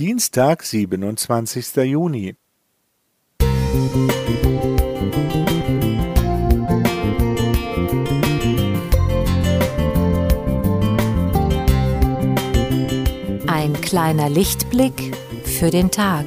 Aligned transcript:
Dienstag, 0.00 0.64
siebenundzwanzigster 0.64 1.84
Juni. 1.84 2.34
Ein 13.46 13.72
kleiner 13.82 14.28
Lichtblick 14.28 15.16
für 15.44 15.70
den 15.70 15.92
Tag. 15.92 16.26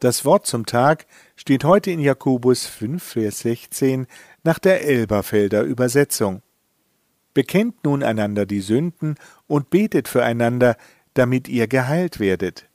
Das 0.00 0.24
Wort 0.24 0.46
zum 0.46 0.64
Tag 0.64 1.06
steht 1.34 1.64
heute 1.64 1.90
in 1.90 1.98
Jakobus 1.98 2.66
5, 2.66 3.02
Vers 3.02 3.40
16 3.40 4.06
nach 4.44 4.60
der 4.60 4.84
Elberfelder 4.84 5.62
Übersetzung. 5.62 6.42
Bekennt 7.34 7.82
nun 7.84 8.04
einander 8.04 8.46
die 8.46 8.60
Sünden 8.60 9.16
und 9.48 9.70
betet 9.70 10.06
füreinander, 10.06 10.76
damit 11.14 11.48
ihr 11.48 11.66
geheilt 11.66 12.20
werdet. 12.20 12.68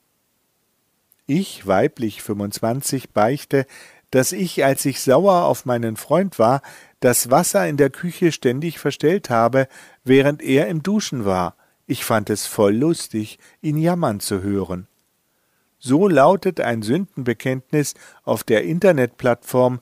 Ich, 1.26 1.66
weiblich 1.66 2.22
25, 2.22 3.10
beichte, 3.10 3.64
dass 4.10 4.32
ich, 4.32 4.62
als 4.62 4.84
ich 4.84 5.00
sauer 5.00 5.44
auf 5.44 5.64
meinen 5.64 5.96
Freund 5.96 6.38
war, 6.38 6.60
das 7.00 7.30
Wasser 7.30 7.66
in 7.66 7.78
der 7.78 7.88
Küche 7.88 8.32
ständig 8.32 8.78
verstellt 8.78 9.30
habe, 9.30 9.66
während 10.04 10.42
er 10.42 10.68
im 10.68 10.82
Duschen 10.82 11.24
war. 11.24 11.56
Ich 11.86 12.04
fand 12.04 12.28
es 12.28 12.46
voll 12.46 12.74
lustig, 12.74 13.38
ihn 13.62 13.78
jammern 13.78 14.20
zu 14.20 14.42
hören. 14.42 14.88
So 15.86 16.08
lautet 16.08 16.62
ein 16.62 16.80
Sündenbekenntnis 16.80 17.92
auf 18.22 18.42
der 18.42 18.64
Internetplattform 18.64 19.80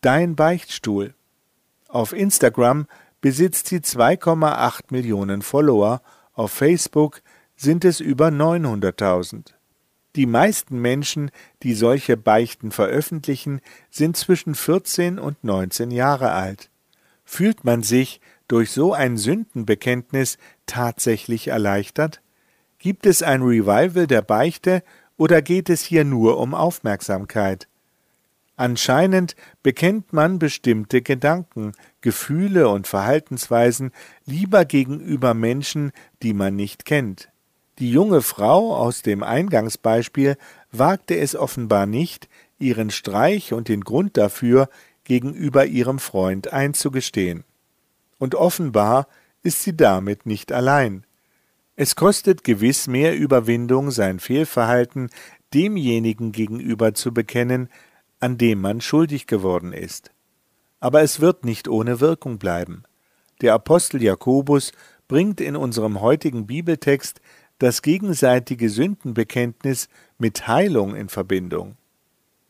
Dein 0.00 0.34
Beichtstuhl. 0.34 1.14
Auf 1.86 2.12
Instagram 2.12 2.88
besitzt 3.20 3.68
sie 3.68 3.78
2,8 3.78 4.86
Millionen 4.90 5.42
Follower, 5.42 6.02
auf 6.34 6.50
Facebook 6.50 7.22
sind 7.54 7.84
es 7.84 8.00
über 8.00 8.30
900.000. 8.30 9.54
Die 10.16 10.26
meisten 10.26 10.80
Menschen, 10.80 11.30
die 11.62 11.74
solche 11.74 12.16
Beichten 12.16 12.72
veröffentlichen, 12.72 13.60
sind 13.90 14.16
zwischen 14.16 14.56
14 14.56 15.20
und 15.20 15.44
19 15.44 15.92
Jahre 15.92 16.32
alt. 16.32 16.68
Fühlt 17.24 17.62
man 17.62 17.84
sich 17.84 18.20
durch 18.48 18.72
so 18.72 18.92
ein 18.92 19.16
Sündenbekenntnis 19.16 20.36
tatsächlich 20.66 21.46
erleichtert? 21.46 22.22
Gibt 22.80 23.06
es 23.06 23.22
ein 23.22 23.42
Revival 23.42 24.08
der 24.08 24.22
Beichte 24.22 24.82
oder 25.18 25.42
geht 25.42 25.68
es 25.68 25.82
hier 25.82 26.04
nur 26.04 26.38
um 26.38 26.54
Aufmerksamkeit? 26.54 27.68
Anscheinend 28.56 29.36
bekennt 29.62 30.12
man 30.12 30.38
bestimmte 30.38 31.02
Gedanken, 31.02 31.74
Gefühle 32.00 32.68
und 32.68 32.86
Verhaltensweisen 32.86 33.92
lieber 34.24 34.64
gegenüber 34.64 35.34
Menschen, 35.34 35.92
die 36.22 36.32
man 36.32 36.56
nicht 36.56 36.84
kennt. 36.84 37.28
Die 37.78 37.92
junge 37.92 38.22
Frau 38.22 38.74
aus 38.74 39.02
dem 39.02 39.22
Eingangsbeispiel 39.22 40.36
wagte 40.72 41.16
es 41.16 41.36
offenbar 41.36 41.86
nicht, 41.86 42.28
ihren 42.58 42.90
Streich 42.90 43.52
und 43.52 43.68
den 43.68 43.82
Grund 43.82 44.16
dafür 44.16 44.68
gegenüber 45.04 45.66
ihrem 45.66 46.00
Freund 46.00 46.52
einzugestehen. 46.52 47.44
Und 48.18 48.34
offenbar 48.34 49.06
ist 49.44 49.62
sie 49.62 49.76
damit 49.76 50.26
nicht 50.26 50.50
allein. 50.50 51.04
Es 51.80 51.94
kostet 51.94 52.42
gewiss 52.42 52.88
mehr 52.88 53.16
Überwindung, 53.16 53.92
sein 53.92 54.18
Fehlverhalten 54.18 55.10
demjenigen 55.54 56.32
gegenüber 56.32 56.92
zu 56.92 57.14
bekennen, 57.14 57.68
an 58.18 58.36
dem 58.36 58.60
man 58.60 58.80
schuldig 58.80 59.28
geworden 59.28 59.72
ist. 59.72 60.10
Aber 60.80 61.02
es 61.02 61.20
wird 61.20 61.44
nicht 61.44 61.68
ohne 61.68 62.00
Wirkung 62.00 62.38
bleiben. 62.38 62.82
Der 63.42 63.54
Apostel 63.54 64.02
Jakobus 64.02 64.72
bringt 65.06 65.40
in 65.40 65.54
unserem 65.54 66.00
heutigen 66.00 66.48
Bibeltext 66.48 67.20
das 67.60 67.82
gegenseitige 67.82 68.70
Sündenbekenntnis 68.70 69.88
mit 70.18 70.48
Heilung 70.48 70.96
in 70.96 71.08
Verbindung. 71.08 71.76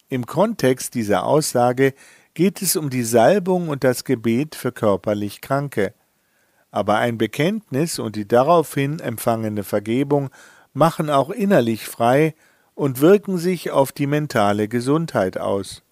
Im 0.09 0.25
Kontext 0.25 0.95
dieser 0.95 1.27
Aussage 1.27 1.93
geht 2.33 2.63
es 2.63 2.77
um 2.77 2.89
die 2.89 3.05
Salbung 3.05 3.69
und 3.69 3.85
das 3.85 4.05
Gebet 4.05 4.55
für 4.55 4.73
körperlich 4.73 5.43
Kranke 5.43 5.93
aber 6.79 6.99
ein 6.99 7.19
Bekenntnis 7.19 7.99
und 7.99 8.15
die 8.15 8.29
daraufhin 8.29 9.01
empfangene 9.01 9.65
Vergebung 9.65 10.31
machen 10.75 11.11
auch 11.11 11.31
innerlich 11.31 11.87
frei 11.87 12.37
und 12.77 13.01
wirken 13.01 13.37
sich 13.37 13.73
auf 13.73 13.91
die 13.91 14.07
mentale 14.07 14.69
Gesundheit 14.69 15.39
aus. 15.39 15.83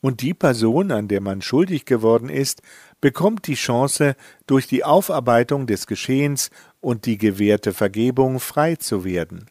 Und 0.00 0.22
die 0.22 0.32
Person, 0.32 0.92
an 0.92 1.08
der 1.08 1.20
man 1.20 1.42
schuldig 1.42 1.84
geworden 1.84 2.30
ist, 2.30 2.62
bekommt 3.02 3.46
die 3.46 3.54
Chance, 3.54 4.16
durch 4.46 4.66
die 4.66 4.82
Aufarbeitung 4.82 5.66
des 5.66 5.86
Geschehens 5.86 6.48
und 6.80 7.04
die 7.04 7.18
gewährte 7.18 7.74
Vergebung 7.74 8.40
frei 8.40 8.76
zu 8.76 9.04
werden. 9.04 9.50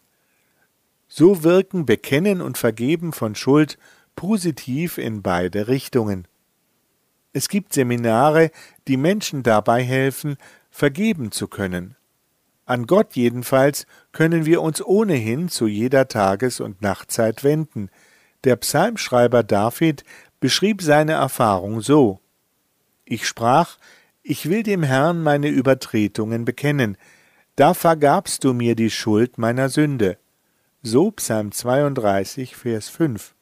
So 1.08 1.44
wirken 1.44 1.86
Bekennen 1.86 2.42
und 2.42 2.58
Vergeben 2.58 3.14
von 3.14 3.36
Schuld 3.36 3.78
positiv 4.16 4.98
in 4.98 5.22
beide 5.22 5.68
Richtungen. 5.68 6.28
Es 7.36 7.50
gibt 7.50 7.74
Seminare, 7.74 8.52
die 8.88 8.98
Menschen 8.98 9.42
dabei 9.42 9.84
helfen, 9.84 10.38
vergeben 10.74 11.32
zu 11.32 11.48
können. 11.48 11.96
An 12.66 12.88
Gott 12.88 13.16
jedenfalls 13.16 13.86
können 14.12 14.46
wir 14.48 14.62
uns 14.64 14.84
ohnehin 14.84 15.48
zu 15.48 15.68
jeder 15.68 16.08
Tages- 16.08 16.60
und 16.60 16.82
Nachtzeit 16.82 17.44
wenden. 17.44 17.90
Der 18.44 18.56
Psalmschreiber 18.56 19.44
David 19.44 20.04
beschrieb 20.40 20.82
seine 20.82 21.14
Erfahrung 21.14 21.82
so 21.82 22.20
Ich 23.06 23.28
sprach, 23.28 23.78
ich 24.24 24.50
will 24.50 24.64
dem 24.64 24.82
Herrn 24.82 25.22
meine 25.22 25.50
Übertretungen 25.50 26.44
bekennen, 26.44 26.98
da 27.56 27.76
vergabst 27.76 28.44
du 28.44 28.54
mir 28.54 28.76
die 28.76 28.90
Schuld 28.90 29.38
meiner 29.38 29.70
Sünde. 29.70 30.18
So 30.82 31.12
Psalm 31.12 31.52
32, 31.52 32.56
Vers 32.56 32.90
5. 32.90 33.36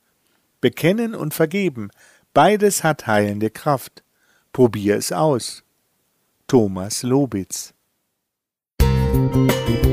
Bekennen 0.60 1.16
und 1.16 1.34
vergeben, 1.34 1.92
beides 2.34 2.84
hat 2.84 3.08
heilende 3.08 3.50
Kraft. 3.50 4.04
Probier 4.52 4.98
es 4.98 5.14
aus. 5.14 5.64
Thomas 6.52 7.06
Lobitz. 7.06 7.72
Musik 8.84 9.91